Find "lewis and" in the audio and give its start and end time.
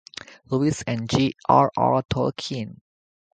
0.49-1.07